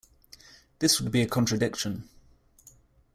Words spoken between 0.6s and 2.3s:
This would be a contradiction.